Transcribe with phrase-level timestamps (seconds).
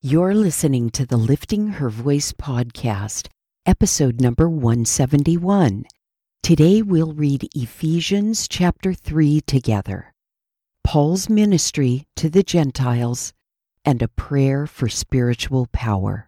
[0.00, 3.26] You're listening to the Lifting Her Voice podcast,
[3.66, 5.86] episode number 171.
[6.40, 10.14] Today we'll read Ephesians chapter 3 together.
[10.84, 13.32] Paul's ministry to the Gentiles
[13.84, 16.27] and a prayer for spiritual power.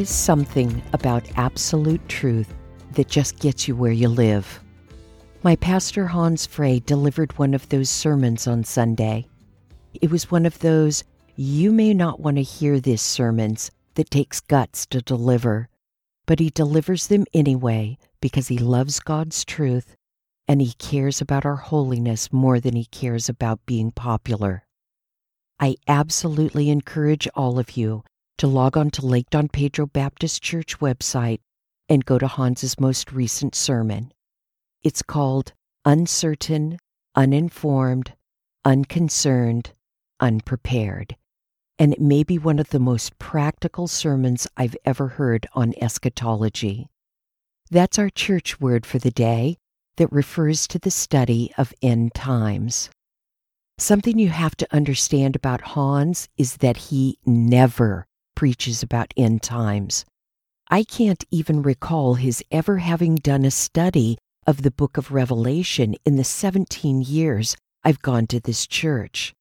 [0.00, 2.54] Is something about absolute truth
[2.92, 4.58] that just gets you where you live.
[5.42, 9.26] My pastor Hans Frey delivered one of those sermons on Sunday.
[9.92, 11.04] It was one of those
[11.36, 15.68] you may not want to hear this sermons that takes guts to deliver,
[16.24, 19.96] but he delivers them anyway because he loves God's truth
[20.48, 24.64] and he cares about our holiness more than he cares about being popular.
[25.58, 28.02] I absolutely encourage all of you
[28.40, 31.40] to log on to Lake Don Pedro Baptist Church website
[31.90, 34.14] and go to Hans's most recent sermon.
[34.82, 35.52] It's called
[35.84, 36.78] Uncertain,
[37.14, 38.14] Uninformed,
[38.64, 39.74] Unconcerned,
[40.20, 41.16] Unprepared.
[41.78, 46.88] And it may be one of the most practical sermons I've ever heard on eschatology.
[47.70, 49.58] That's our church word for the day
[49.96, 52.88] that refers to the study of end times.
[53.76, 58.06] Something you have to understand about Hans is that he never
[58.40, 60.06] preaches about end times.
[60.70, 65.94] I can't even recall his ever having done a study of the book of Revelation
[66.06, 69.34] in the 17 years I've gone to this church.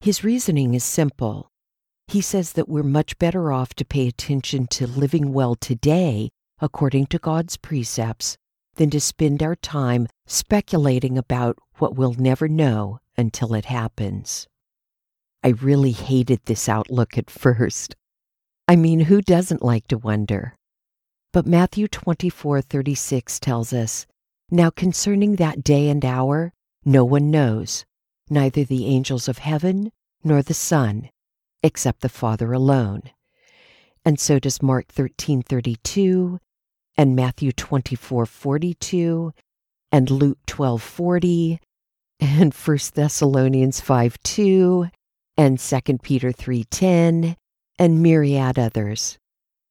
[0.00, 1.50] His reasoning is simple.
[2.06, 7.08] He says that we're much better off to pay attention to living well today according
[7.08, 8.38] to God's precepts
[8.76, 14.48] than to spend our time speculating about what we'll never know until it happens.
[15.44, 17.94] I really hated this outlook at first.
[18.70, 20.54] I mean, who doesn't like to wonder?
[21.32, 24.06] But Matthew 24:36 tells us,
[24.50, 26.52] "Now concerning that day and hour,
[26.84, 27.86] no one knows,
[28.28, 29.90] neither the angels of heaven
[30.22, 31.08] nor the Son,
[31.62, 33.04] except the Father alone."
[34.04, 36.38] And so does Mark 13:32
[36.94, 39.32] and Matthew 24:42
[39.90, 41.58] and Luke 12:40
[42.20, 44.90] and 1 Thessalonians 5:2
[45.38, 47.36] and 2 Peter 3:10
[47.78, 49.18] and myriad others.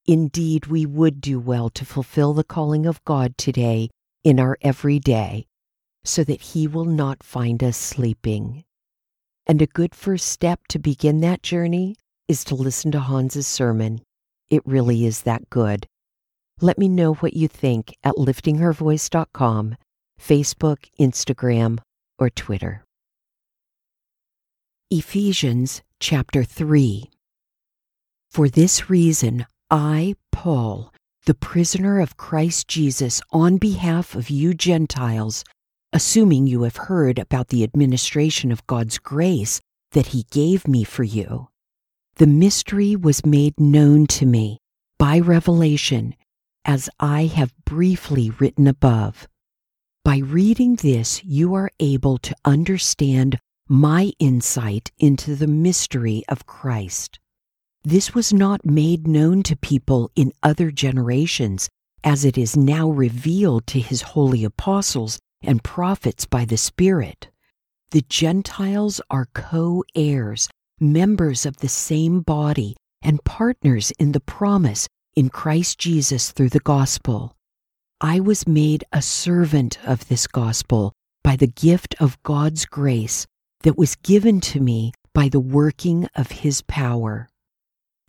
[0.06, 3.90] Indeed, we would do well to fulfill the calling of God today
[4.23, 5.45] in our everyday,
[6.06, 8.63] so that He will not find us sleeping.
[9.45, 11.95] And a good first step to begin that journey
[12.28, 14.01] is to listen to Hans's sermon.
[14.50, 15.88] It really is that good.
[16.62, 19.75] Let me know what you think at liftinghervoice.com,
[20.19, 21.79] Facebook, Instagram,
[22.18, 22.84] or Twitter.
[24.89, 27.09] Ephesians chapter 3
[28.32, 30.94] for this reason, I, Paul,
[31.26, 35.44] the prisoner of Christ Jesus, on behalf of you Gentiles,
[35.92, 39.60] assuming you have heard about the administration of God's grace
[39.92, 41.50] that He gave me for you,
[42.16, 44.60] the mystery was made known to me
[44.98, 46.16] by revelation,
[46.66, 49.28] as I have briefly written above.
[50.04, 57.19] By reading this, you are able to understand my insight into the mystery of Christ.
[57.88, 61.69] This was not made known to people in other generations,
[62.04, 67.30] as it is now revealed to his holy apostles and prophets by the Spirit.
[67.92, 70.50] The Gentiles are co heirs,
[70.81, 76.60] members of the same body, and partners in the promise in Christ Jesus through the
[76.60, 77.38] gospel.
[78.01, 80.92] I was made a servant of this gospel
[81.24, 83.25] by the gift of God's grace
[83.62, 87.30] that was given to me by the working of his power.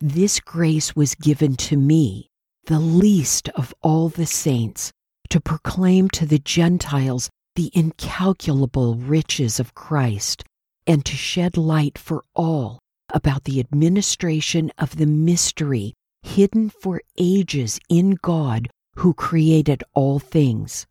[0.01, 2.29] This grace was given to me,
[2.67, 4.93] the least of all the saints,
[5.29, 10.45] to proclaim to the Gentiles the incalculable riches of Christ,
[10.87, 12.79] and to shed light for all
[13.13, 15.93] about the administration of the mystery
[16.23, 20.87] hidden for ages in God who created all things.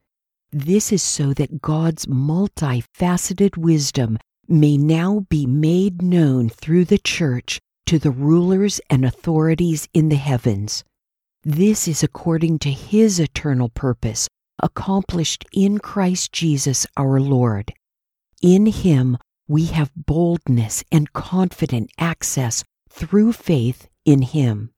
[0.53, 7.59] This is so that God's multifaceted wisdom may now be made known through the church
[7.89, 10.85] to the rulers and authorities in the heavens.
[11.43, 14.29] This is according to his eternal purpose,
[14.63, 17.73] accomplished in Christ Jesus our Lord.
[18.43, 19.17] In him
[19.49, 24.71] we have boldness and confident access through faith in him.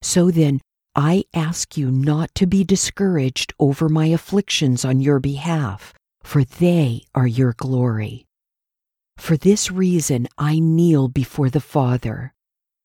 [0.00, 0.60] So then,
[0.94, 5.92] I ask you not to be discouraged over my afflictions on your behalf,
[6.22, 8.27] for they are your glory.
[9.18, 12.32] For this reason I kneel before the Father,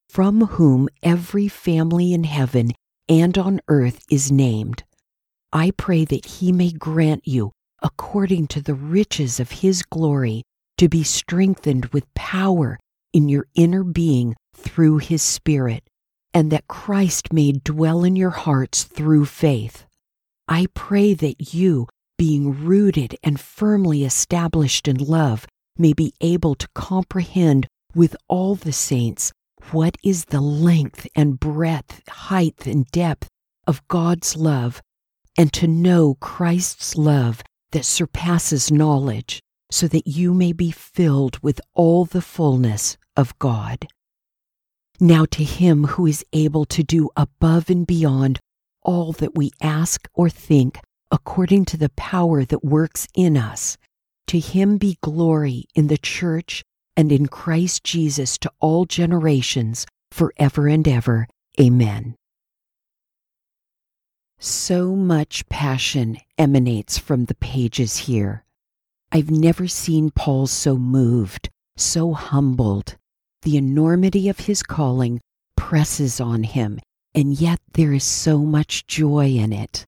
[0.10, 2.74] from whom every family in heaven
[3.08, 4.84] and on earth is named.
[5.54, 7.52] I pray that he may grant you,
[7.82, 10.44] according to the riches of his glory,
[10.78, 12.78] to be strengthened with power
[13.14, 15.84] in your inner being through his Spirit
[16.34, 19.86] and that Christ may dwell in your hearts through faith.
[20.48, 21.88] I pray that you,
[22.18, 25.46] being rooted and firmly established in love,
[25.78, 29.32] may be able to comprehend with all the saints
[29.72, 33.28] what is the length and breadth, height and depth
[33.66, 34.82] of God's love,
[35.38, 37.42] and to know Christ's love
[37.72, 39.42] that surpasses knowledge,
[39.72, 43.88] so that you may be filled with all the fullness of God.
[45.00, 48.40] Now to him who is able to do above and beyond
[48.84, 50.80] all that we ask or think
[51.10, 53.78] according to the power that works in us,
[54.28, 56.64] to him be glory in the church
[56.96, 61.28] and in Christ Jesus to all generations, forever and ever.
[61.60, 62.16] Amen.
[64.40, 68.44] So much passion emanates from the pages here.
[69.12, 72.98] I've never seen Paul so moved, so humbled,
[73.44, 75.22] the enormity of his calling
[75.56, 76.80] presses on him,
[77.16, 79.86] and yet there is so much joy in it.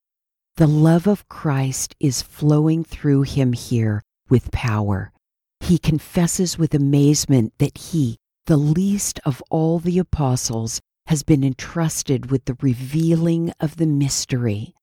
[0.58, 5.12] The love of Christ is flowing through him here with power.
[5.60, 12.32] He confesses with amazement that he, the least of all the apostles, has been entrusted
[12.32, 14.74] with the revealing of the mystery,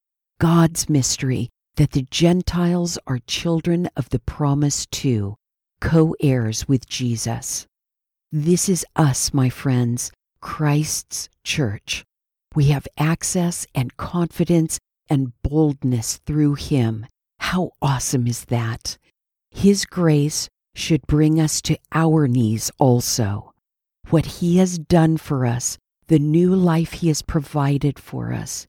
[0.41, 5.37] God's mystery, that the Gentiles are children of the promise too,
[5.81, 7.67] co heirs with Jesus.
[8.31, 12.05] This is us, my friends, Christ's church.
[12.55, 14.79] We have access and confidence
[15.09, 17.07] and boldness through Him.
[17.39, 18.99] How awesome is that?
[19.53, 23.53] His grace should bring us to our knees also.
[24.11, 25.79] What He has done for us,
[26.09, 28.67] the new life He has provided for us,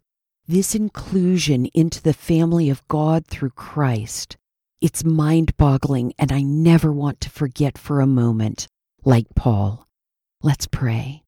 [0.48, 4.38] this inclusion into the family of God through Christ.
[4.82, 8.68] It's mind boggling, and I never want to forget for a moment
[9.06, 9.88] like Paul.
[10.42, 11.24] Let's pray.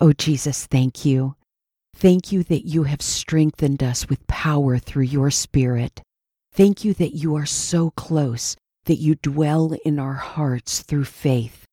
[0.00, 1.34] Oh, Jesus, thank you.
[1.96, 6.00] Thank you that you have strengthened us with power through your Spirit.
[6.54, 11.64] Thank you that you are so close, that you dwell in our hearts through faith.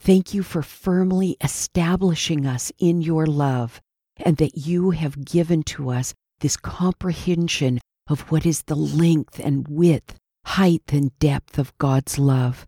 [0.00, 3.80] Thank you for firmly establishing us in your love,
[4.16, 9.66] and that you have given to us this comprehension of what is the length and
[9.66, 10.14] width,
[10.46, 12.64] height and depth of God's love.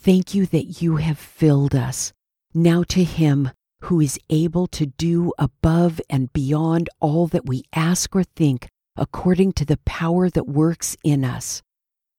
[0.00, 2.12] Thank you that you have filled us.
[2.52, 8.14] Now to him who is able to do above and beyond all that we ask
[8.16, 11.62] or think, according to the power that works in us.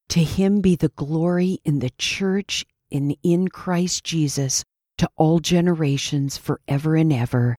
[0.09, 4.63] To him be the glory in the church and in Christ Jesus
[4.97, 7.55] to all generations forever and ever.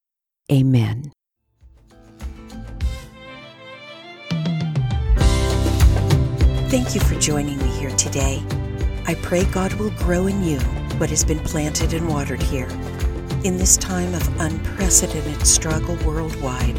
[0.53, 1.13] Amen.
[6.69, 8.43] Thank you for joining me here today.
[9.07, 10.59] I pray God will grow in you
[10.99, 12.69] what has been planted and watered here.
[13.45, 16.79] In this time of unprecedented struggle worldwide,